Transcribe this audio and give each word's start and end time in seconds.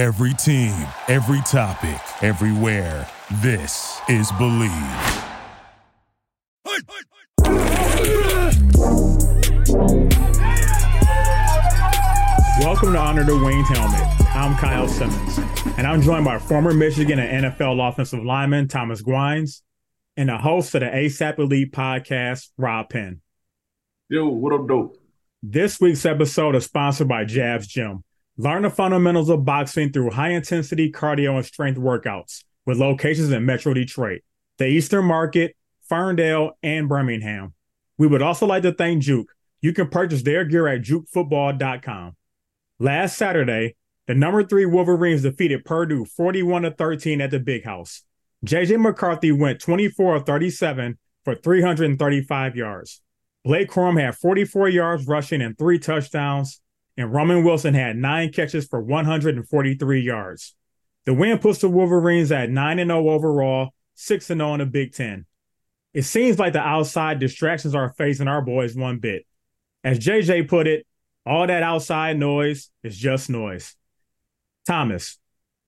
Every 0.00 0.32
team, 0.32 0.72
every 1.08 1.42
topic, 1.42 2.00
everywhere. 2.22 3.06
This 3.42 4.00
is 4.08 4.32
Bleav. 4.32 5.26
Welcome 12.60 12.94
to 12.94 13.02
Under 13.02 13.24
the 13.24 13.38
Wing 13.44 13.62
Helmet. 13.64 14.00
I'm 14.34 14.56
Kyle 14.56 14.88
Simmons, 14.88 15.36
and 15.76 15.86
I'm 15.86 16.00
joined 16.00 16.24
by 16.24 16.38
former 16.38 16.72
Michigan 16.72 17.18
and 17.18 17.44
NFL 17.44 17.86
offensive 17.86 18.24
lineman 18.24 18.68
Thomas 18.68 19.02
Guynes 19.02 19.60
and 20.16 20.30
the 20.30 20.38
host 20.38 20.74
of 20.76 20.80
the 20.80 20.86
ASAP 20.86 21.38
Elite 21.38 21.72
podcast, 21.72 22.48
Rob 22.56 22.88
Penn. 22.88 23.20
Yo, 24.08 24.28
what 24.28 24.54
up, 24.54 24.66
dope? 24.66 24.96
This 25.42 25.78
week's 25.78 26.06
episode 26.06 26.54
is 26.54 26.64
sponsored 26.64 27.06
by 27.08 27.26
Jabs 27.26 27.66
Gym. 27.66 28.02
Learn 28.40 28.62
the 28.62 28.70
fundamentals 28.70 29.28
of 29.28 29.44
boxing 29.44 29.92
through 29.92 30.12
high 30.12 30.30
intensity 30.30 30.90
cardio 30.90 31.36
and 31.36 31.44
strength 31.44 31.76
workouts 31.76 32.42
with 32.64 32.78
locations 32.78 33.30
in 33.30 33.44
Metro 33.44 33.74
Detroit, 33.74 34.22
the 34.56 34.64
Eastern 34.64 35.04
Market, 35.04 35.54
Ferndale, 35.86 36.52
and 36.62 36.88
Birmingham. 36.88 37.52
We 37.98 38.06
would 38.06 38.22
also 38.22 38.46
like 38.46 38.62
to 38.62 38.72
thank 38.72 39.02
Juke. 39.02 39.30
You 39.60 39.74
can 39.74 39.88
purchase 39.88 40.22
their 40.22 40.46
gear 40.46 40.66
at 40.68 40.80
jukefootball.com. 40.80 42.16
Last 42.78 43.18
Saturday, 43.18 43.76
the 44.06 44.14
number 44.14 44.42
three 44.42 44.64
Wolverines 44.64 45.20
defeated 45.20 45.66
Purdue 45.66 46.06
41 46.06 46.62
to 46.62 46.70
13 46.70 47.20
at 47.20 47.30
the 47.30 47.40
Big 47.40 47.66
House. 47.66 48.04
JJ 48.46 48.80
McCarthy 48.80 49.32
went 49.32 49.60
24 49.60 50.16
of 50.16 50.24
37 50.24 50.96
for 51.26 51.34
335 51.34 52.56
yards. 52.56 53.02
Blake 53.44 53.68
Corum 53.68 54.00
had 54.00 54.16
44 54.16 54.70
yards 54.70 55.06
rushing 55.06 55.42
and 55.42 55.58
three 55.58 55.78
touchdowns, 55.78 56.62
and 56.96 57.12
Roman 57.12 57.44
Wilson 57.44 57.74
had 57.74 57.96
nine 57.96 58.32
catches 58.32 58.66
for 58.66 58.80
143 58.80 60.00
yards. 60.00 60.54
The 61.06 61.14
win 61.14 61.38
puts 61.38 61.60
the 61.60 61.68
Wolverines 61.68 62.30
at 62.30 62.50
9 62.50 62.76
0 62.76 63.08
overall, 63.08 63.70
6 63.94 64.26
0 64.26 64.54
in 64.54 64.60
the 64.60 64.66
Big 64.66 64.92
Ten. 64.92 65.26
It 65.92 66.02
seems 66.02 66.38
like 66.38 66.52
the 66.52 66.60
outside 66.60 67.18
distractions 67.18 67.74
are 67.74 67.92
facing 67.94 68.28
our 68.28 68.42
boys 68.42 68.76
one 68.76 68.98
bit. 68.98 69.26
As 69.82 69.98
JJ 69.98 70.48
put 70.48 70.66
it, 70.66 70.86
all 71.26 71.46
that 71.46 71.62
outside 71.62 72.18
noise 72.18 72.70
is 72.82 72.96
just 72.96 73.30
noise. 73.30 73.74
Thomas, 74.66 75.18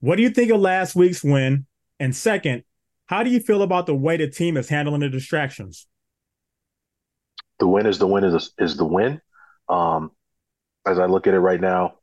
what 0.01 0.17
do 0.17 0.23
you 0.23 0.31
think 0.31 0.51
of 0.51 0.61
last 0.61 0.95
week's 0.95 1.25
win? 1.25 1.67
And 1.99 2.15
second, 2.15 2.65
how 3.07 3.23
do 3.23 3.31
you 3.31 3.41
feel 3.41 3.63
about 3.63 3.87
the 3.87 3.95
way 3.95 4.17
the 4.17 4.29
team 4.29 4.57
is 4.57 4.69
handling 4.69 5.01
the 5.01 5.09
distractions? 5.09 5.87
The 7.59 7.67
win 7.67 7.87
is 7.87 7.99
the 7.99 8.07
win 8.07 8.25
is 8.25 8.53
is 8.59 8.77
the 8.77 8.85
win. 8.85 9.21
Um, 9.69 10.11
as 10.87 10.99
I 10.99 11.07
look 11.07 11.27
at 11.27 11.35
it 11.35 11.41
right 11.41 11.61
now, 11.61 11.95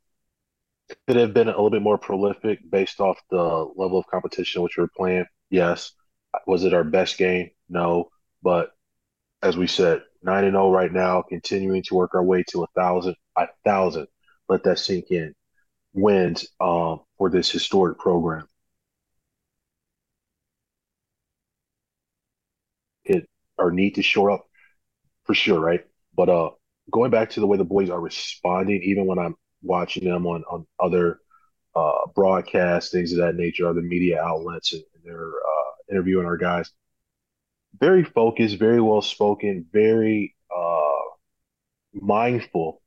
could 1.08 1.18
have 1.18 1.34
been 1.34 1.48
a 1.48 1.52
little 1.52 1.70
bit 1.70 1.82
more 1.82 1.98
prolific 1.98 2.60
based 2.70 3.00
off 3.00 3.20
the 3.30 3.38
level 3.76 4.00
of 4.00 4.08
competition 4.08 4.62
which 4.62 4.78
we 4.78 4.84
are 4.84 4.90
playing. 4.96 5.26
Yes. 5.50 5.92
Was 6.48 6.64
it 6.64 6.74
our 6.74 6.84
best 6.84 7.18
game? 7.18 7.50
No. 7.70 8.10
But 8.42 8.72
as 9.42 9.58
we 9.58 9.68
said, 9.68 10.04
nine 10.24 10.44
and 10.46 10.54
zero 10.54 10.66
oh 10.66 10.72
right 10.72 10.92
now, 10.92 11.22
continuing 11.24 11.84
to 11.84 11.96
work 11.96 12.16
our 12.16 12.24
way 12.24 12.44
to 12.52 12.64
a 12.64 12.68
thousand, 12.76 13.16
a 13.38 13.48
thousand. 13.66 14.08
Let 14.50 14.64
that 14.64 14.80
sink 14.80 15.12
in. 15.12 15.34
Wins 15.94 16.48
um, 16.62 17.02
for 17.18 17.30
this 17.30 17.52
historic 17.52 18.00
program. 18.00 18.48
It 23.04 23.28
our 23.58 23.72
need 23.72 23.96
to 23.96 24.02
shore 24.02 24.32
up 24.32 24.48
for 25.26 25.34
sure, 25.36 25.60
right? 25.60 25.86
But 26.16 26.30
uh, 26.30 26.52
going 26.92 27.12
back 27.12 27.32
to 27.32 27.40
the 27.40 27.48
way 27.48 27.58
the 27.58 27.64
boys 27.66 27.90
are 27.90 28.00
responding, 28.00 28.82
even 28.84 29.06
when 29.06 29.20
I'm 29.20 29.36
watching 29.62 30.06
them 30.06 30.26
on 30.26 30.44
on 30.50 30.66
other 30.80 31.20
uh, 31.76 32.08
broadcasts, 32.16 32.92
things 32.92 33.12
of 33.12 33.20
that 33.20 33.36
nature, 33.36 33.68
other 33.68 33.82
media 33.82 34.22
outlets, 34.22 34.74
and, 34.74 34.84
and 34.96 35.04
they're 35.04 35.30
uh, 35.30 35.72
interviewing 35.92 36.26
our 36.26 36.38
guys 36.38 36.72
very 37.78 38.04
focused, 38.04 38.58
very 38.58 38.82
well 38.82 39.02
spoken, 39.02 39.66
very 39.72 40.36
uh, 40.56 40.90
mindful 41.94 42.82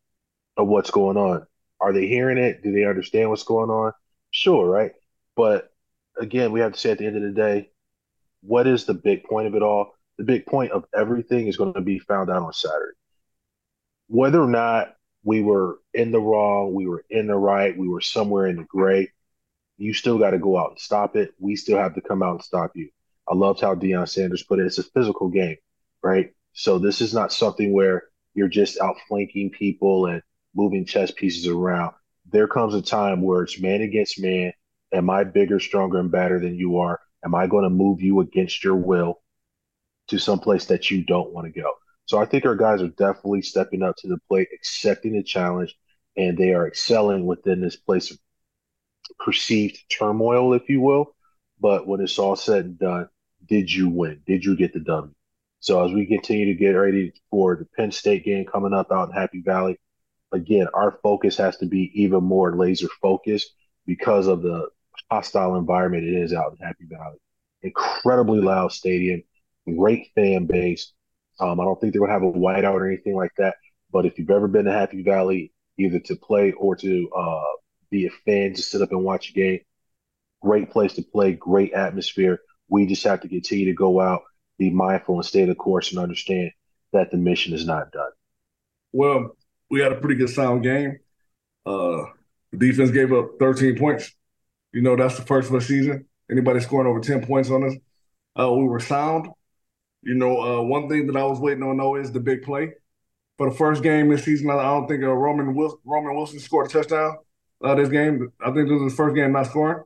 of 0.57 0.69
what's 0.69 0.91
going 0.91 1.17
on. 1.17 1.47
Are 1.81 1.93
they 1.93 2.07
hearing 2.07 2.39
it? 2.39 2.63
Do 2.63 2.73
they 2.73 2.85
understand 2.85 3.31
what's 3.31 3.45
going 3.45 3.71
on? 3.71 3.93
Sure, 4.31 4.69
right? 4.69 4.93
But 5.37 5.71
again, 6.19 6.53
we 6.53 6.61
have 6.61 6.75
to 6.75 6.79
say 6.79 6.91
at 6.91 6.99
the 6.99 7.07
end 7.07 7.17
of 7.17 7.23
the 7.23 7.31
day, 7.31 7.71
what 8.43 8.67
is 8.67 8.85
the 8.85 8.95
big 8.95 9.25
point 9.25 9.47
of 9.47 9.55
it 9.55 9.63
all? 9.63 9.93
The 10.19 10.25
big 10.25 10.47
point 10.47 10.73
of 10.73 10.85
everything 10.95 11.47
is 11.47 11.57
going 11.57 11.75
to 11.75 11.81
be 11.81 11.99
found 11.99 12.31
out 12.31 12.43
on 12.43 12.53
Saturday. 12.53 12.97
Whether 14.13 14.43
or 14.43 14.47
not 14.47 14.95
we 15.25 15.43
were 15.43 15.79
in 15.95 16.13
the 16.13 16.21
wrong, 16.21 16.75
we 16.75 16.87
were 16.87 17.03
in 17.09 17.29
the 17.29 17.35
right, 17.35 17.75
we 17.75 17.89
were 17.89 18.03
somewhere 18.03 18.47
in 18.47 18.57
the 18.57 18.65
gray, 18.65 19.09
you 19.79 19.95
still 19.95 20.19
got 20.19 20.33
to 20.33 20.39
go 20.39 20.59
out 20.59 20.73
and 20.73 20.79
stop 20.79 21.17
it. 21.17 21.33
We 21.39 21.57
still 21.57 21.79
have 21.79 21.95
to 21.95 22.03
come 22.03 22.23
out 22.23 22.33
and 22.33 22.45
stop 22.45 22.73
you. 22.75 22.91
I 23.27 23.35
loved 23.35 23.63
how 23.63 23.75
Deion 23.75 24.07
Sanders 24.07 24.43
put 24.43 24.59
it. 24.59 24.67
It's 24.67 24.77
a 24.77 24.83
physical 24.83 25.31
game, 25.31 25.57
right? 26.03 26.31
So 26.53 26.79
this 26.79 27.01
is 27.01 27.15
not 27.15 27.33
something 27.33 27.73
where 27.73 28.03
you're 28.35 28.49
just 28.49 28.79
outflanking 28.83 29.53
people 29.53 30.05
and 30.05 30.21
moving 30.55 30.85
chess 30.85 31.11
pieces 31.11 31.47
around. 31.47 31.95
There 32.31 32.49
comes 32.49 32.75
a 32.75 32.83
time 32.83 33.23
where 33.23 33.43
it's 33.43 33.63
man 33.63 33.81
against 33.81 34.21
man. 34.21 34.53
Am 34.93 35.09
I 35.09 35.25
bigger, 35.25 35.59
stronger, 35.59 35.99
and 35.99 36.11
better 36.11 36.39
than 36.39 36.57
you 36.57 36.81
are? 36.81 37.01
Am 37.25 37.35
I 37.35 37.47
going 37.47 37.65
to 37.65 37.71
move 37.71 38.03
you 38.03 38.21
against 38.21 38.63
your 38.63 38.77
will 38.77 39.23
to 40.09 40.19
some 40.19 40.39
place 40.39 40.67
that 40.67 40.91
you 40.91 41.03
don't 41.03 41.33
want 41.33 41.47
to 41.47 41.59
go? 41.59 41.71
So 42.13 42.19
I 42.19 42.27
think 42.27 42.45
our 42.45 42.55
guys 42.55 42.83
are 42.83 42.89
definitely 42.89 43.41
stepping 43.41 43.83
up 43.83 43.97
to 43.97 44.07
the 44.07 44.19
plate, 44.29 44.49
accepting 44.53 45.15
the 45.15 45.23
challenge, 45.23 45.75
and 46.15 46.37
they 46.37 46.53
are 46.53 46.69
excelling 46.69 47.25
within 47.25 47.63
this 47.63 47.77
place 47.77 48.11
of 48.11 48.19
perceived 49.19 49.83
turmoil, 49.89 50.53
if 50.53 50.69
you 50.69 50.83
will. 50.83 51.17
But 51.59 51.87
when 51.87 52.03
it's 52.03 52.19
all 52.19 52.37
said 52.37 52.67
and 52.67 52.79
done, 52.79 53.09
did 53.49 53.73
you 53.73 53.89
win? 53.89 54.21
Did 54.27 54.45
you 54.45 54.59
get 54.59 54.75
the 54.75 54.81
W? 54.81 55.15
So 55.61 55.83
as 55.87 55.91
we 55.91 56.05
continue 56.05 56.45
to 56.45 56.55
get 56.55 56.73
ready 56.73 57.15
for 57.31 57.57
the 57.57 57.65
Penn 57.79 57.91
State 57.93 58.27
game 58.27 58.45
coming 58.45 58.75
up 58.75 58.93
out 58.93 59.09
in 59.09 59.15
Happy 59.15 59.41
Valley, 59.41 59.79
again, 60.33 60.67
our 60.75 60.99
focus 61.03 61.39
has 61.39 61.57
to 61.57 61.67
be 61.67 61.93
even 61.95 62.23
more 62.23 62.55
laser 62.55 62.89
focused 63.01 63.55
because 63.87 64.27
of 64.27 64.43
the 64.43 64.69
hostile 65.11 65.57
environment 65.57 66.05
it 66.05 66.13
is 66.13 66.35
out 66.35 66.53
in 66.53 66.59
Happy 66.59 66.85
Valley. 66.91 67.17
Incredibly 67.63 68.43
loud 68.43 68.71
stadium, 68.71 69.23
great 69.65 70.11
fan 70.15 70.45
base. 70.45 70.93
Um, 71.41 71.61
I 71.61 71.65
don't 71.65 71.81
think 71.81 71.93
they're 71.93 72.01
gonna 72.01 72.13
have 72.13 72.23
a 72.23 72.33
whiteout 72.33 72.75
or 72.75 72.87
anything 72.87 73.15
like 73.15 73.33
that. 73.39 73.57
But 73.93 74.07
if 74.07 74.19
you've 74.19 74.31
ever 74.31 74.49
been 74.49 74.65
to 74.65 74.73
Happy 74.73 75.03
Valley, 75.03 75.53
either 75.79 76.01
to 76.01 76.17
play 76.17 76.53
or 76.53 76.77
to 76.77 77.11
uh, 77.11 77.45
be 77.91 78.07
a 78.07 78.11
fan, 78.25 78.55
to 78.55 78.63
sit 78.63 78.83
up 78.83 78.91
and 78.91 79.05
watch 79.05 79.31
a 79.31 79.33
game, 79.33 79.61
great 80.41 80.71
place 80.71 80.95
to 80.95 81.03
play, 81.03 81.33
great 81.33 81.73
atmosphere. 81.73 82.41
We 82.69 82.87
just 82.87 83.05
have 83.05 83.21
to 83.21 83.29
continue 83.29 83.67
to 83.67 83.75
go 83.75 84.01
out, 84.01 84.23
be 84.59 84.71
mindful, 84.71 85.17
and 85.17 85.25
stay 85.25 85.45
the 85.45 85.55
course, 85.55 85.91
and 85.91 86.01
understand 86.01 86.51
that 86.93 87.11
the 87.11 87.17
mission 87.17 87.55
is 87.55 87.67
not 87.67 87.93
done. 87.93 88.11
Well, 88.93 89.37
we 89.71 89.81
had 89.81 89.93
a 89.93 90.01
pretty 90.01 90.17
good 90.17 90.31
sound 90.31 90.63
game. 90.63 90.99
Uh, 91.65 92.05
the 92.51 92.59
defense 92.59 92.91
gave 92.91 93.13
up 93.13 93.39
13 93.39 93.79
points. 93.79 94.13
You 94.73 94.83
know, 94.83 94.97
that's 94.97 95.17
the 95.17 95.25
first 95.25 95.49
of 95.49 95.55
the 95.55 95.61
season. 95.61 96.07
Anybody 96.31 96.61
scoring 96.61 96.89
over 96.89 97.01
10 97.01 97.27
points 97.27 97.51
on 97.51 97.65
us? 97.65 97.75
Uh, 98.39 98.53
we 98.53 98.65
were 98.65 98.81
sound. 98.81 99.29
You 100.03 100.15
know, 100.15 100.41
uh, 100.41 100.63
one 100.63 100.89
thing 100.89 101.07
that 101.07 101.17
I 101.17 101.25
was 101.25 101.39
waiting 101.39 101.63
on 101.63 101.77
though 101.77 101.97
is 101.97 102.13
the 102.13 102.21
big 102.21 102.43
play. 102.43 102.73
For 103.39 103.51
the 103.51 103.57
first 103.57 103.83
game 103.83 104.09
this 104.09 104.25
season, 104.25 104.51
I 104.51 104.63
don't 104.63 104.87
think 104.87 105.03
uh, 105.03 105.09
Roman 105.09 105.55
Wilson, 105.55 105.79
Roman 105.85 106.15
Wilson 106.15 106.39
scored 106.39 106.67
a 106.67 106.69
touchdown 106.71 107.17
uh, 107.65 107.75
this 107.75 107.89
game. 107.89 108.31
I 108.41 108.51
think 108.51 108.69
this 108.69 108.81
was 108.81 108.93
the 108.93 108.97
first 108.97 109.17
game 109.17 109.33
not 109.33 109.47
scoring. 109.47 109.83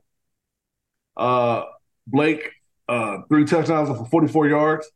Uh, 1.16 1.64
Blake, 2.06 2.50
uh, 2.88 3.18
three 3.28 3.44
touchdowns 3.44 3.88
for 3.88 4.06
44 4.06 4.48
yards. 4.48 4.90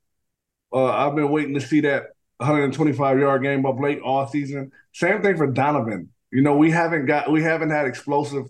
Uh, 0.73 0.87
I've 0.87 1.15
been 1.15 1.31
waiting 1.31 1.55
to 1.55 1.61
see 1.61 1.81
that 1.83 2.05
125 2.39 3.19
yard 3.19 3.43
game 3.43 3.63
by 3.63 3.73
Blake 3.73 4.01
all 4.05 4.27
season. 4.27 4.73
Same 4.93 5.23
thing 5.23 5.37
for 5.37 5.47
Donovan. 5.47 6.11
You 6.33 6.43
know, 6.43 6.57
we 6.57 6.71
haven't 6.71 7.07
got 7.07 7.31
we 7.31 7.43
haven't 7.43 7.71
had 7.71 7.87
explosive 7.87 8.47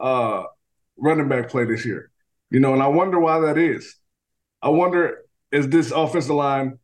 uh, 0.00 0.44
running 0.96 1.28
back 1.28 1.48
play 1.48 1.64
this 1.64 1.84
year. 1.84 2.10
You 2.50 2.60
know, 2.60 2.72
and 2.72 2.82
I 2.82 2.88
wonder 2.88 3.18
why 3.18 3.40
that 3.40 3.58
is. 3.58 3.96
I 4.62 4.68
wonder 4.68 5.23
is 5.52 5.68
this 5.68 5.90
offensive 5.90 6.34
line 6.34 6.78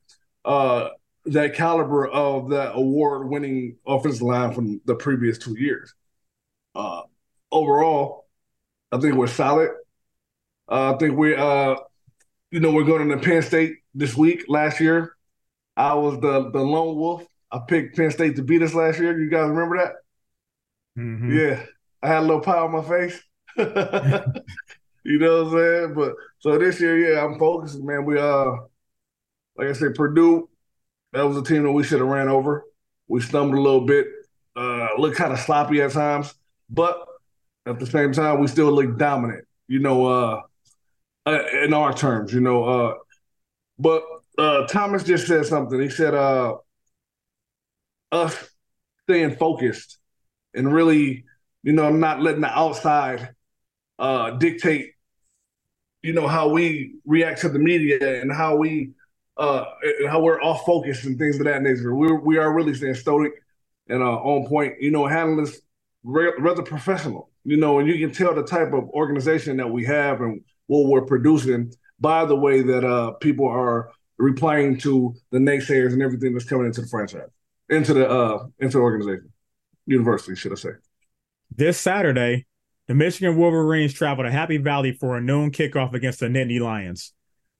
uh, 0.44 0.88
that 1.26 1.54
caliber 1.54 2.06
of 2.06 2.50
that 2.50 2.72
award 2.74 3.28
winning 3.28 3.76
offensive 3.86 4.22
line 4.22 4.52
from 4.52 4.80
the 4.84 4.94
previous 4.94 5.38
two 5.38 5.58
years. 5.58 5.94
Uh, 6.74 7.02
overall, 7.52 8.26
I 8.92 8.98
think 8.98 9.14
we're 9.14 9.26
solid. 9.26 9.70
Uh, 10.70 10.94
I 10.94 10.98
think 10.98 11.16
we, 11.16 11.34
uh, 11.34 11.76
you 12.50 12.60
know, 12.60 12.72
we're 12.72 12.84
going 12.84 13.08
to 13.08 13.18
Penn 13.18 13.42
State 13.42 13.76
this 13.94 14.16
week. 14.16 14.44
Last 14.48 14.80
year, 14.80 15.16
I 15.76 15.94
was 15.94 16.20
the 16.20 16.50
the 16.50 16.60
lone 16.60 16.96
wolf. 16.96 17.24
I 17.50 17.60
picked 17.66 17.96
Penn 17.96 18.10
State 18.10 18.36
to 18.36 18.42
beat 18.42 18.62
us 18.62 18.74
last 18.74 18.98
year. 18.98 19.18
You 19.18 19.28
guys 19.28 19.48
remember 19.48 19.78
that? 19.78 19.92
Mm-hmm. 20.98 21.36
Yeah, 21.36 21.66
I 22.02 22.08
had 22.08 22.18
a 22.18 22.22
little 22.22 22.40
pie 22.40 22.58
on 22.58 22.72
my 22.72 22.82
face. 22.82 23.20
you 25.10 25.18
know 25.18 25.44
what 25.44 25.52
I'm 25.52 25.58
saying? 25.58 25.94
But 25.94 26.14
so 26.38 26.58
this 26.58 26.80
year, 26.80 27.14
yeah, 27.14 27.24
I'm 27.24 27.38
focused, 27.38 27.80
man. 27.82 28.04
We 28.04 28.18
uh, 28.18 28.52
like 29.56 29.68
I 29.68 29.72
said, 29.72 29.94
Purdue. 29.94 30.48
That 31.12 31.22
was 31.22 31.36
a 31.36 31.42
team 31.42 31.64
that 31.64 31.72
we 31.72 31.82
should 31.82 31.98
have 31.98 32.08
ran 32.08 32.28
over. 32.28 32.64
We 33.08 33.20
stumbled 33.20 33.58
a 33.58 33.60
little 33.60 33.80
bit, 33.80 34.06
uh, 34.54 34.88
looked 34.98 35.16
kind 35.16 35.32
of 35.32 35.40
sloppy 35.40 35.82
at 35.82 35.92
times, 35.92 36.34
but 36.68 37.06
At 37.66 37.78
the 37.78 37.86
same 37.86 38.12
time, 38.12 38.40
we 38.40 38.46
still 38.46 38.72
look 38.72 38.96
dominant. 38.98 39.46
You 39.68 39.80
know, 39.80 40.06
uh, 40.06 40.42
uh 41.26 41.42
in 41.64 41.74
our 41.74 41.92
terms. 41.92 42.32
You 42.32 42.40
know, 42.40 42.64
uh, 42.64 42.94
but 43.78 44.02
uh, 44.38 44.66
Thomas 44.66 45.04
just 45.04 45.26
said 45.26 45.46
something. 45.46 45.80
He 45.80 45.90
said, 45.90 46.14
uh, 46.14 46.56
"Us 48.12 48.50
staying 49.04 49.36
focused 49.36 49.98
and 50.54 50.72
really, 50.72 51.24
you 51.62 51.72
know, 51.72 51.90
not 51.90 52.22
letting 52.22 52.42
the 52.42 52.58
outside 52.58 53.34
uh, 53.98 54.32
dictate, 54.32 54.92
you 56.02 56.12
know, 56.12 56.26
how 56.26 56.48
we 56.48 56.94
react 57.04 57.40
to 57.42 57.48
the 57.48 57.58
media 57.58 58.20
and 58.20 58.32
how 58.32 58.56
we 58.56 58.92
uh, 59.36 59.64
how 60.08 60.20
we're 60.20 60.40
off 60.42 60.64
focus 60.64 61.04
and 61.04 61.18
things 61.18 61.38
of 61.38 61.44
that 61.46 61.62
nature. 61.62 61.94
We 61.94 62.12
we 62.12 62.38
are 62.38 62.52
really 62.52 62.74
staying 62.74 62.94
stoic 62.94 63.32
and 63.88 64.02
uh, 64.02 64.16
on 64.16 64.46
point. 64.48 64.74
You 64.80 64.90
know, 64.90 65.06
handling 65.06 65.44
this 65.44 65.60
rather 66.02 66.62
professional. 66.62 67.30
You 67.44 67.56
know, 67.56 67.78
and 67.78 67.88
you 67.88 67.98
can 68.06 68.14
tell 68.14 68.34
the 68.34 68.44
type 68.44 68.72
of 68.72 68.88
organization 68.90 69.56
that 69.56 69.68
we 69.68 69.84
have 69.86 70.20
and 70.20 70.42
what 70.66 70.86
we're 70.86 71.06
producing 71.06 71.72
by 71.98 72.24
the 72.24 72.36
way 72.36 72.62
that 72.62 72.84
uh, 72.84 73.12
people 73.12 73.48
are 73.48 73.90
replying 74.18 74.78
to 74.78 75.14
the 75.30 75.38
naysayers 75.38 75.92
and 75.92 76.02
everything 76.02 76.32
that's 76.32 76.44
coming 76.44 76.66
into 76.66 76.82
the 76.82 76.86
franchise, 76.86 77.28
into 77.68 77.94
the 77.94 78.08
uh, 78.08 78.46
into 78.58 78.78
the 78.78 78.82
organization, 78.82 79.32
university, 79.86 80.34
should 80.34 80.52
I 80.52 80.56
say? 80.56 80.70
This 81.54 81.78
Saturday, 81.78 82.46
the 82.90 82.94
Michigan 82.96 83.36
Wolverines 83.36 83.94
travel 83.94 84.24
to 84.24 84.32
Happy 84.32 84.56
Valley 84.56 84.90
for 84.90 85.16
a 85.16 85.20
noon 85.20 85.52
kickoff 85.52 85.94
against 85.94 86.18
the 86.18 86.26
Nittany 86.26 86.58
Lions. 86.58 87.12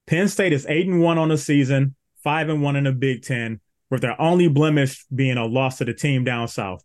Penn 0.08 0.26
State 0.26 0.52
is 0.52 0.66
eight 0.68 0.88
and 0.88 1.00
one 1.00 1.18
on 1.18 1.28
the 1.28 1.38
season, 1.38 1.94
five 2.24 2.48
and 2.48 2.60
one 2.62 2.74
in 2.74 2.82
the 2.82 2.90
Big 2.90 3.22
Ten, 3.22 3.60
with 3.92 4.00
their 4.00 4.20
only 4.20 4.48
blemish 4.48 5.06
being 5.14 5.36
a 5.36 5.46
loss 5.46 5.78
to 5.78 5.84
the 5.84 5.94
team 5.94 6.24
down 6.24 6.48
south. 6.48 6.82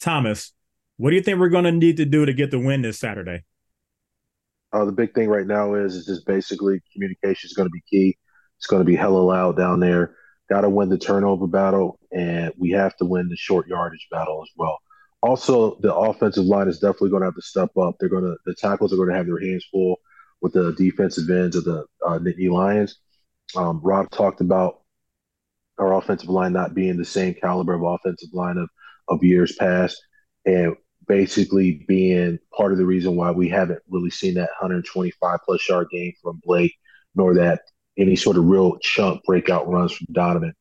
Thomas, 0.00 0.54
what 0.96 1.10
do 1.10 1.16
you 1.16 1.20
think 1.20 1.38
we're 1.38 1.50
going 1.50 1.64
to 1.64 1.72
need 1.72 1.98
to 1.98 2.06
do 2.06 2.24
to 2.24 2.32
get 2.32 2.50
the 2.50 2.58
win 2.58 2.80
this 2.80 2.98
Saturday? 2.98 3.44
Uh, 4.72 4.86
the 4.86 4.92
big 4.92 5.12
thing 5.12 5.28
right 5.28 5.46
now 5.46 5.74
is, 5.74 5.94
is 5.94 6.06
just 6.06 6.26
basically 6.26 6.80
communication 6.94 7.48
is 7.48 7.52
going 7.52 7.68
to 7.68 7.70
be 7.70 7.82
key. 7.90 8.16
It's 8.56 8.66
going 8.66 8.80
to 8.80 8.86
be 8.86 8.96
hella 8.96 9.18
loud 9.18 9.58
down 9.58 9.80
there. 9.80 10.16
Got 10.48 10.62
to 10.62 10.70
win 10.70 10.88
the 10.88 10.96
turnover 10.96 11.46
battle, 11.46 11.98
and 12.10 12.50
we 12.56 12.70
have 12.70 12.96
to 12.96 13.04
win 13.04 13.28
the 13.28 13.36
short 13.36 13.68
yardage 13.68 14.08
battle 14.10 14.42
as 14.42 14.50
well. 14.56 14.78
Also, 15.24 15.76
the 15.80 15.94
offensive 15.94 16.44
line 16.44 16.68
is 16.68 16.80
definitely 16.80 17.08
going 17.08 17.22
to 17.22 17.28
have 17.28 17.34
to 17.34 17.40
step 17.40 17.74
up. 17.78 17.94
They're 17.98 18.10
going 18.10 18.24
to 18.24 18.36
the 18.44 18.54
tackles 18.54 18.92
are 18.92 18.96
going 18.96 19.08
to 19.08 19.14
have 19.14 19.24
their 19.24 19.40
hands 19.40 19.64
full 19.72 19.96
with 20.42 20.52
the 20.52 20.72
defensive 20.72 21.30
ends 21.30 21.56
of 21.56 21.64
the 21.64 21.86
uh, 22.06 22.18
Nittany 22.18 22.50
Lions. 22.50 22.98
Um, 23.56 23.80
Rob 23.82 24.10
talked 24.10 24.42
about 24.42 24.82
our 25.78 25.94
offensive 25.94 26.28
line 26.28 26.52
not 26.52 26.74
being 26.74 26.98
the 26.98 27.06
same 27.06 27.32
caliber 27.32 27.72
of 27.72 27.82
offensive 27.82 28.28
line 28.34 28.58
of, 28.58 28.68
of 29.08 29.24
years 29.24 29.56
past, 29.56 29.96
and 30.44 30.76
basically 31.08 31.86
being 31.88 32.38
part 32.54 32.72
of 32.72 32.76
the 32.78 32.84
reason 32.84 33.16
why 33.16 33.30
we 33.30 33.48
haven't 33.48 33.80
really 33.88 34.10
seen 34.10 34.34
that 34.34 34.50
125 34.60 35.38
plus 35.42 35.66
yard 35.66 35.86
game 35.90 36.12
from 36.22 36.38
Blake, 36.44 36.74
nor 37.14 37.32
that 37.32 37.62
any 37.96 38.14
sort 38.14 38.36
of 38.36 38.44
real 38.44 38.76
chunk 38.82 39.24
breakout 39.24 39.66
runs 39.68 39.92
from 39.92 40.08
Donovan. 40.12 40.52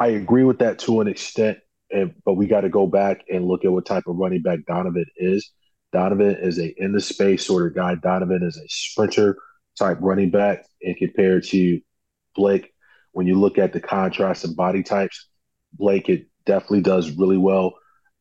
I 0.00 0.08
agree 0.08 0.42
with 0.42 0.58
that 0.58 0.80
to 0.80 1.00
an 1.00 1.06
extent, 1.06 1.58
and, 1.90 2.14
but 2.24 2.34
we 2.34 2.46
got 2.46 2.62
to 2.62 2.68
go 2.68 2.86
back 2.86 3.22
and 3.30 3.46
look 3.46 3.64
at 3.64 3.72
what 3.72 3.86
type 3.86 4.04
of 4.06 4.16
running 4.16 4.42
back 4.42 4.60
Donovan 4.66 5.06
is. 5.16 5.50
Donovan 5.92 6.36
is 6.40 6.58
a 6.58 6.74
in 6.82 6.92
the 6.92 7.00
space 7.00 7.46
sort 7.46 7.66
of 7.66 7.74
guy. 7.74 7.94
Donovan 7.94 8.42
is 8.42 8.56
a 8.56 8.68
sprinter 8.68 9.36
type 9.78 9.98
running 10.00 10.30
back, 10.30 10.64
and 10.82 10.96
compared 10.96 11.44
to 11.44 11.80
Blake, 12.34 12.72
when 13.12 13.26
you 13.26 13.38
look 13.38 13.58
at 13.58 13.72
the 13.72 13.80
contrast 13.80 14.44
of 14.44 14.56
body 14.56 14.82
types, 14.82 15.28
Blake 15.72 16.08
it 16.08 16.26
definitely 16.46 16.82
does 16.82 17.12
really 17.12 17.38
well 17.38 17.74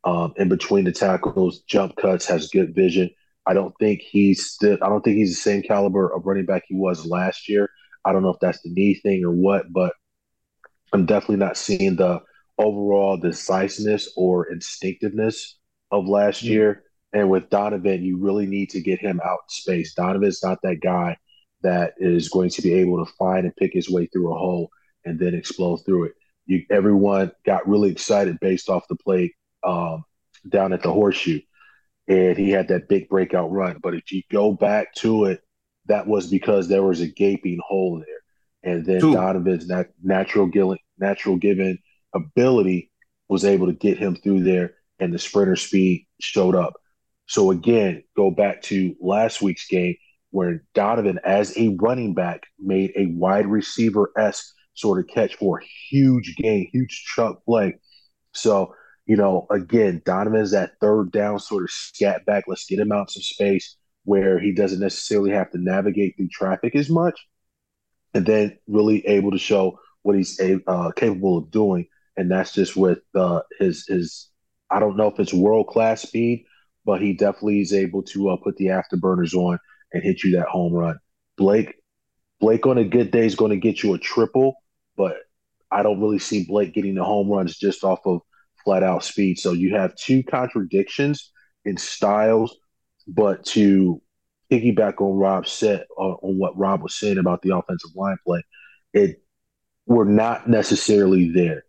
um, 0.03 0.33
in 0.37 0.49
between 0.49 0.85
the 0.85 0.91
tackles, 0.91 1.61
jump 1.61 1.95
cuts, 1.95 2.25
has 2.27 2.49
good 2.49 2.75
vision. 2.75 3.09
I 3.45 3.53
don't 3.53 3.73
think 3.79 4.01
he's 4.01 4.45
still. 4.45 4.77
I 4.81 4.89
don't 4.89 5.01
think 5.03 5.17
he's 5.17 5.35
the 5.35 5.41
same 5.41 5.63
caliber 5.63 6.13
of 6.13 6.25
running 6.25 6.45
back 6.45 6.63
he 6.67 6.75
was 6.75 7.05
last 7.05 7.49
year. 7.49 7.69
I 8.05 8.11
don't 8.11 8.23
know 8.23 8.29
if 8.29 8.39
that's 8.39 8.61
the 8.61 8.69
knee 8.69 8.95
thing 8.95 9.23
or 9.23 9.31
what, 9.31 9.71
but 9.71 9.93
I'm 10.93 11.05
definitely 11.05 11.37
not 11.37 11.57
seeing 11.57 11.95
the 11.95 12.21
overall 12.57 13.17
decisiveness 13.17 14.11
or 14.15 14.51
instinctiveness 14.51 15.57
of 15.91 16.07
last 16.07 16.43
mm-hmm. 16.43 16.53
year. 16.53 16.83
And 17.13 17.29
with 17.29 17.49
Donovan, 17.49 18.03
you 18.03 18.17
really 18.17 18.47
need 18.47 18.71
to 18.71 18.81
get 18.81 18.99
him 18.99 19.21
out 19.23 19.39
in 19.45 19.49
space. 19.49 19.93
Donovan's 19.93 20.43
not 20.43 20.59
that 20.63 20.79
guy 20.81 21.17
that 21.61 21.93
is 21.97 22.29
going 22.29 22.49
to 22.51 22.61
be 22.61 22.73
able 22.73 23.03
to 23.05 23.11
find 23.13 23.45
and 23.45 23.55
pick 23.55 23.73
his 23.73 23.89
way 23.89 24.07
through 24.07 24.33
a 24.33 24.37
hole 24.37 24.69
and 25.05 25.19
then 25.19 25.33
explode 25.33 25.77
through 25.77 26.05
it. 26.05 26.13
You, 26.45 26.65
everyone 26.69 27.31
got 27.45 27.67
really 27.67 27.89
excited 27.91 28.39
based 28.39 28.69
off 28.69 28.87
the 28.89 28.95
play 28.95 29.33
um, 29.63 30.03
down 30.49 30.73
at 30.73 30.83
the 30.83 30.91
horseshoe, 30.91 31.39
and 32.07 32.37
he 32.37 32.49
had 32.49 32.67
that 32.67 32.89
big 32.89 33.07
breakout 33.07 33.51
run. 33.51 33.79
But 33.81 33.93
if 33.95 34.11
you 34.11 34.23
go 34.31 34.51
back 34.51 34.93
to 34.95 35.25
it, 35.25 35.41
that 35.85 36.07
was 36.07 36.27
because 36.27 36.67
there 36.67 36.83
was 36.83 36.99
a 36.99 37.07
gaping 37.07 37.59
hole 37.65 38.03
there, 38.05 38.73
and 38.73 38.85
then 38.85 38.99
Two. 38.99 39.13
Donovan's 39.13 39.67
nat- 39.67 39.93
natural 40.01 40.51
natural 40.97 41.37
given 41.37 41.77
ability 42.13 42.91
was 43.27 43.45
able 43.45 43.67
to 43.67 43.73
get 43.73 43.97
him 43.97 44.15
through 44.15 44.43
there, 44.43 44.75
and 44.99 45.13
the 45.13 45.19
sprinter 45.19 45.55
speed 45.55 46.07
showed 46.19 46.55
up. 46.55 46.73
So 47.25 47.51
again, 47.51 48.03
go 48.15 48.31
back 48.31 48.61
to 48.63 48.95
last 48.99 49.41
week's 49.41 49.67
game 49.67 49.95
where 50.31 50.63
Donovan, 50.73 51.19
as 51.23 51.55
a 51.57 51.77
running 51.79 52.13
back, 52.13 52.43
made 52.59 52.91
a 52.95 53.05
wide 53.07 53.47
receiver 53.47 54.11
s 54.17 54.53
sort 54.73 54.99
of 54.99 55.07
catch 55.07 55.35
for 55.35 55.59
a 55.59 55.65
huge 55.89 56.35
gain, 56.35 56.69
huge 56.71 57.05
chunk 57.15 57.39
play. 57.45 57.75
So 58.33 58.73
you 59.05 59.17
know, 59.17 59.47
again, 59.49 60.01
Donovan's 60.05 60.51
that 60.51 60.79
third 60.79 61.11
down 61.11 61.39
sort 61.39 61.63
of 61.63 61.71
scat 61.71 62.25
back. 62.25 62.45
Let's 62.47 62.65
get 62.65 62.79
him 62.79 62.91
out 62.91 63.11
some 63.11 63.21
space 63.21 63.75
where 64.05 64.39
he 64.39 64.53
doesn't 64.53 64.79
necessarily 64.79 65.31
have 65.31 65.51
to 65.51 65.57
navigate 65.57 66.15
through 66.15 66.29
traffic 66.29 66.75
as 66.75 66.89
much, 66.89 67.19
and 68.13 68.25
then 68.25 68.57
really 68.67 69.05
able 69.07 69.31
to 69.31 69.37
show 69.37 69.79
what 70.03 70.15
he's 70.15 70.39
uh, 70.67 70.91
capable 70.95 71.37
of 71.37 71.51
doing. 71.51 71.87
And 72.17 72.29
that's 72.29 72.53
just 72.53 72.75
with 72.75 72.99
uh, 73.15 73.41
his 73.59 73.85
his. 73.87 74.29
I 74.69 74.79
don't 74.79 74.97
know 74.97 75.07
if 75.07 75.19
it's 75.19 75.33
world 75.33 75.67
class 75.67 76.01
speed, 76.01 76.45
but 76.85 77.01
he 77.01 77.13
definitely 77.13 77.61
is 77.61 77.73
able 77.73 78.03
to 78.03 78.29
uh, 78.29 78.37
put 78.37 78.55
the 78.57 78.67
afterburners 78.67 79.33
on 79.33 79.59
and 79.91 80.03
hit 80.03 80.23
you 80.23 80.35
that 80.37 80.47
home 80.47 80.73
run. 80.73 80.97
Blake, 81.37 81.75
Blake 82.39 82.65
on 82.65 82.77
a 82.77 82.83
good 82.83 83.11
day 83.11 83.25
is 83.25 83.35
going 83.35 83.51
to 83.51 83.57
get 83.57 83.83
you 83.83 83.93
a 83.93 83.99
triple, 83.99 84.55
but 84.97 85.17
I 85.71 85.83
don't 85.83 86.01
really 86.01 86.19
see 86.19 86.45
Blake 86.45 86.73
getting 86.73 86.95
the 86.95 87.03
home 87.03 87.29
runs 87.29 87.57
just 87.57 87.83
off 87.83 87.99
of 88.05 88.21
flat 88.63 88.83
out 88.83 89.03
speed. 89.03 89.39
So 89.39 89.51
you 89.51 89.75
have 89.75 89.95
two 89.95 90.23
contradictions 90.23 91.31
in 91.65 91.77
styles, 91.77 92.55
but 93.07 93.45
to 93.47 94.01
piggyback 94.51 95.01
on 95.01 95.17
Rob's 95.17 95.51
set 95.51 95.87
uh, 95.97 96.13
on 96.13 96.37
what 96.37 96.57
Rob 96.57 96.83
was 96.83 96.95
saying 96.95 97.17
about 97.17 97.41
the 97.41 97.55
offensive 97.55 97.91
line 97.95 98.17
play, 98.25 98.43
it 98.93 99.21
we're 99.85 100.05
not 100.05 100.47
necessarily 100.47 101.29
there. 101.29 101.63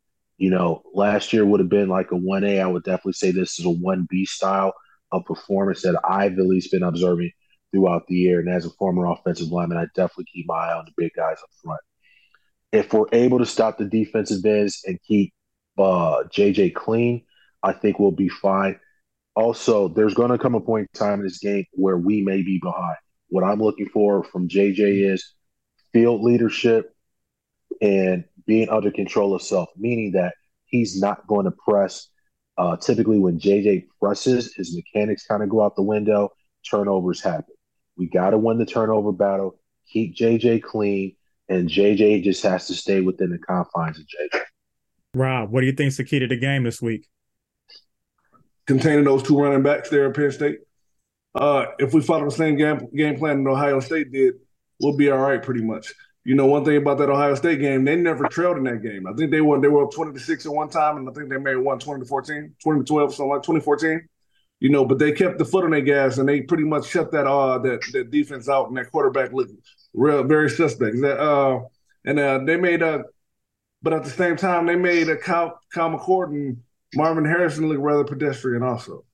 You 0.44 0.50
know, 0.50 0.82
last 0.92 1.32
year 1.32 1.46
would 1.46 1.60
have 1.60 1.70
been 1.70 1.88
like 1.88 2.10
a 2.12 2.16
one 2.16 2.44
A. 2.44 2.60
I 2.60 2.66
would 2.66 2.84
definitely 2.84 3.14
say 3.14 3.30
this 3.30 3.58
is 3.58 3.64
a 3.64 3.70
one 3.70 4.06
B 4.10 4.26
style 4.26 4.74
of 5.10 5.24
performance 5.24 5.80
that 5.80 5.98
I've 6.06 6.38
at 6.38 6.44
least 6.44 6.70
been 6.70 6.82
observing 6.82 7.30
throughout 7.72 8.06
the 8.08 8.16
year. 8.16 8.40
And 8.40 8.50
as 8.50 8.66
a 8.66 8.70
former 8.78 9.06
offensive 9.06 9.48
lineman, 9.48 9.78
I 9.78 9.86
definitely 9.94 10.26
keep 10.34 10.44
my 10.46 10.54
eye 10.54 10.76
on 10.76 10.84
the 10.84 10.92
big 10.98 11.12
guys 11.16 11.38
up 11.42 11.48
front. 11.62 11.80
If 12.72 12.92
we're 12.92 13.06
able 13.12 13.38
to 13.38 13.46
stop 13.46 13.78
the 13.78 13.86
defensive 13.86 14.44
ends 14.44 14.82
and 14.84 14.98
keep 15.08 15.32
uh, 15.78 16.24
JJ 16.24 16.74
clean, 16.74 17.24
I 17.62 17.72
think 17.72 17.98
we'll 17.98 18.10
be 18.10 18.28
fine. 18.28 18.78
Also, 19.34 19.88
there's 19.88 20.12
going 20.12 20.30
to 20.30 20.36
come 20.36 20.54
a 20.54 20.60
point 20.60 20.90
in 20.92 20.98
time 20.98 21.20
in 21.20 21.24
this 21.24 21.38
game 21.38 21.64
where 21.72 21.96
we 21.96 22.20
may 22.20 22.42
be 22.42 22.60
behind. 22.62 22.98
What 23.28 23.44
I'm 23.44 23.62
looking 23.62 23.88
for 23.88 24.22
from 24.22 24.50
JJ 24.50 25.10
is 25.10 25.32
field 25.90 26.20
leadership 26.20 26.93
and 27.80 28.24
being 28.46 28.68
under 28.68 28.90
control 28.90 29.34
of 29.34 29.42
self, 29.42 29.68
meaning 29.76 30.12
that 30.12 30.34
he's 30.66 31.00
not 31.00 31.26
going 31.26 31.44
to 31.44 31.52
press. 31.52 32.08
Uh, 32.56 32.76
typically, 32.76 33.18
when 33.18 33.38
JJ 33.38 33.86
presses, 34.00 34.54
his 34.54 34.74
mechanics 34.76 35.26
kind 35.26 35.42
of 35.42 35.48
go 35.48 35.62
out 35.62 35.76
the 35.76 35.82
window, 35.82 36.30
turnovers 36.68 37.20
happen. 37.20 37.54
We 37.96 38.08
got 38.08 38.30
to 38.30 38.38
win 38.38 38.58
the 38.58 38.66
turnover 38.66 39.12
battle, 39.12 39.58
keep 39.88 40.16
JJ 40.16 40.62
clean, 40.62 41.16
and 41.48 41.68
JJ 41.68 42.22
just 42.22 42.42
has 42.42 42.66
to 42.68 42.74
stay 42.74 43.00
within 43.00 43.30
the 43.30 43.38
confines 43.38 43.98
of 43.98 44.04
JJ. 44.04 44.40
Rob, 45.14 45.50
what 45.50 45.60
do 45.60 45.66
you 45.66 45.72
think 45.72 45.88
is 45.88 45.96
the 45.96 46.04
key 46.04 46.18
to 46.18 46.26
the 46.26 46.36
game 46.36 46.64
this 46.64 46.82
week? 46.82 47.08
Containing 48.66 49.04
those 49.04 49.22
two 49.22 49.38
running 49.38 49.62
backs 49.62 49.90
there 49.90 50.08
at 50.08 50.16
Penn 50.16 50.32
State. 50.32 50.58
Uh, 51.34 51.66
if 51.78 51.92
we 51.92 52.00
follow 52.00 52.24
the 52.24 52.30
same 52.30 52.56
game 52.56 52.88
game 52.94 53.18
plan 53.18 53.42
that 53.44 53.50
Ohio 53.50 53.80
State 53.80 54.12
did, 54.12 54.34
we'll 54.80 54.96
be 54.96 55.10
all 55.10 55.18
right 55.18 55.42
pretty 55.42 55.62
much. 55.62 55.92
You 56.24 56.34
know, 56.34 56.46
one 56.46 56.64
thing 56.64 56.78
about 56.78 56.98
that 56.98 57.10
Ohio 57.10 57.34
State 57.34 57.60
game, 57.60 57.84
they 57.84 57.96
never 57.96 58.26
trailed 58.26 58.56
in 58.56 58.64
that 58.64 58.82
game. 58.82 59.06
I 59.06 59.12
think 59.12 59.30
they 59.30 59.42
won, 59.42 59.60
they 59.60 59.68
were 59.68 59.84
up 59.84 59.92
20 59.92 60.12
to 60.14 60.18
6 60.18 60.46
at 60.46 60.52
one 60.52 60.70
time, 60.70 60.96
and 60.96 61.08
I 61.08 61.12
think 61.12 61.28
they 61.28 61.34
have 61.50 61.60
won 61.60 61.78
20 61.78 62.00
to 62.02 62.06
14, 62.08 62.54
20 62.62 62.80
to 62.80 62.84
12, 62.84 63.14
something 63.14 63.30
like 63.30 63.42
2014. 63.42 64.08
You 64.60 64.70
know, 64.70 64.86
but 64.86 64.98
they 64.98 65.12
kept 65.12 65.38
the 65.38 65.44
foot 65.44 65.64
on 65.64 65.72
their 65.72 65.82
gas 65.82 66.16
and 66.16 66.26
they 66.28 66.40
pretty 66.40 66.64
much 66.64 66.86
shut 66.86 67.10
that 67.12 67.26
uh 67.26 67.58
that, 67.58 67.80
that 67.92 68.10
defense 68.10 68.48
out 68.48 68.68
and 68.68 68.76
that 68.78 68.90
quarterback 68.90 69.32
looked 69.32 69.52
real 69.92 70.24
very 70.24 70.48
suspect. 70.48 70.96
That 71.02 71.20
uh 71.20 71.60
and 72.06 72.18
uh 72.18 72.38
they 72.46 72.56
made 72.56 72.80
a 72.80 73.04
but 73.82 73.92
at 73.92 74.04
the 74.04 74.10
same 74.10 74.36
time, 74.36 74.66
they 74.66 74.76
made 74.76 75.08
a 75.08 75.16
Kyle, 75.16 75.58
Kyle 75.72 75.90
McCord 75.90 76.28
and 76.30 76.58
Marvin 76.94 77.24
Harrison 77.24 77.68
look 77.68 77.78
rather 77.80 78.04
pedestrian, 78.04 78.62
also. 78.62 79.04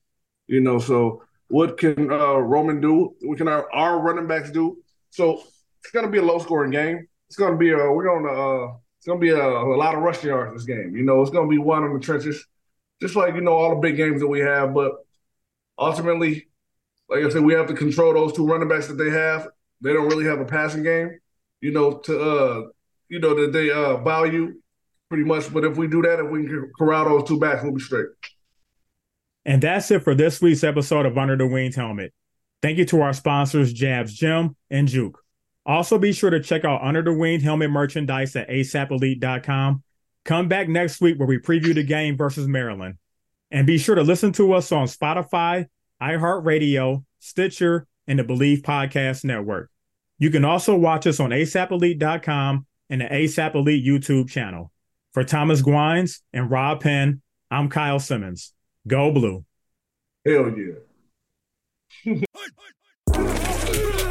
You 0.47 0.61
know, 0.61 0.79
so 0.79 1.23
What 1.47 1.77
can 1.77 2.11
uh, 2.11 2.35
Roman 2.37 2.79
do? 2.81 3.15
What 3.21 3.37
can 3.37 3.47
our, 3.47 3.71
our 3.73 3.99
running 3.99 4.27
backs 4.27 4.51
do? 4.51 4.77
So 5.09 5.43
it's 5.83 5.91
to 5.91 6.07
be 6.07 6.17
a 6.19 6.23
low 6.23 6.39
scoring 6.39 6.71
game. 6.71 7.07
It's 7.27 7.37
to 7.37 7.55
be 7.55 7.71
a 7.71 7.91
we're 7.91 8.03
to 8.03 8.29
uh, 8.29 8.77
it's 8.97 9.05
to 9.05 9.17
be 9.17 9.29
a, 9.29 9.41
a 9.41 9.77
lot 9.77 9.95
of 9.95 10.01
rushing 10.01 10.29
yards 10.29 10.53
this 10.53 10.65
game. 10.65 10.95
You 10.95 11.03
know, 11.03 11.21
it's 11.21 11.31
to 11.31 11.47
be 11.47 11.57
one 11.57 11.83
in 11.83 11.93
the 11.93 11.99
trenches, 11.99 12.45
just 13.01 13.15
like 13.15 13.35
you 13.35 13.41
know 13.41 13.53
all 13.53 13.69
the 13.71 13.81
big 13.81 13.97
games 13.97 14.21
that 14.21 14.27
we 14.27 14.39
have. 14.41 14.73
But 14.73 14.93
ultimately, 15.77 16.47
like 17.09 17.23
I 17.23 17.29
said, 17.29 17.43
we 17.43 17.53
have 17.53 17.67
to 17.67 17.73
control 17.73 18.13
those 18.13 18.33
two 18.33 18.45
running 18.45 18.69
backs 18.69 18.87
that 18.87 18.95
they 18.95 19.09
have. 19.09 19.47
They 19.81 19.93
don't 19.93 20.07
really 20.07 20.25
have 20.25 20.39
a 20.39 20.45
passing 20.45 20.83
game, 20.83 21.19
you 21.61 21.71
know, 21.71 21.93
to 21.99 22.21
uh, 22.21 22.61
you 23.09 23.19
know 23.19 23.33
that 23.33 23.53
they 23.53 23.71
uh 23.71 23.97
value 23.97 24.55
pretty 25.09 25.23
much. 25.23 25.51
But 25.51 25.65
if 25.65 25.77
we 25.77 25.87
do 25.87 26.01
that, 26.03 26.19
if 26.19 26.29
we 26.29 26.45
can 26.45 26.71
corral 26.77 27.05
those 27.05 27.27
two 27.27 27.39
backs, 27.39 27.63
we'll 27.63 27.73
be 27.73 27.81
straight. 27.81 28.07
And 29.45 29.61
that's 29.63 29.89
it 29.89 30.03
for 30.03 30.13
this 30.13 30.41
week's 30.41 30.63
episode 30.63 31.05
of 31.05 31.17
Under 31.17 31.35
the 31.35 31.47
Wings 31.47 31.75
Helmet. 31.75 32.13
Thank 32.61 32.77
you 32.77 32.85
to 32.85 33.01
our 33.01 33.13
sponsors, 33.13 33.73
Jabs 33.73 34.13
Gym 34.13 34.55
and 34.69 34.87
Juke. 34.87 35.19
Also, 35.65 35.97
be 35.97 36.11
sure 36.11 36.29
to 36.29 36.39
check 36.39 36.65
out 36.65 36.81
Under 36.81 37.01
the 37.01 37.13
Wing 37.13 37.39
Helmet 37.39 37.69
merchandise 37.69 38.35
at 38.35 38.49
asapelite.com. 38.49 39.83
Come 40.25 40.47
back 40.47 40.67
next 40.67 41.01
week 41.01 41.17
where 41.19 41.27
we 41.27 41.37
preview 41.37 41.73
the 41.73 41.83
game 41.83 42.17
versus 42.17 42.47
Maryland. 42.47 42.95
And 43.51 43.67
be 43.67 43.77
sure 43.77 43.95
to 43.95 44.03
listen 44.03 44.31
to 44.33 44.53
us 44.53 44.71
on 44.71 44.87
Spotify, 44.87 45.67
iHeartRadio, 46.01 47.03
Stitcher, 47.19 47.85
and 48.07 48.17
the 48.17 48.23
Bleav 48.23 48.61
Podcast 48.61 49.23
Network. 49.23 49.69
You 50.17 50.29
can 50.29 50.45
also 50.45 50.75
watch 50.75 51.05
us 51.07 51.19
on 51.19 51.31
asapelite.com 51.31 52.65
and 52.89 53.01
the 53.01 53.05
ASAP 53.05 53.55
Elite 53.55 53.85
YouTube 53.85 54.29
channel. 54.29 54.71
For 55.13 55.23
Thomas 55.23 55.61
Guynes 55.61 56.21
and 56.31 56.49
Rob 56.49 56.81
Penn, 56.81 57.21
I'm 57.49 57.69
Kyle 57.69 57.99
Simmons. 57.99 58.53
Go 58.87 59.11
Blue. 59.11 59.45
Hell 60.25 60.53
yeah. 62.05 62.15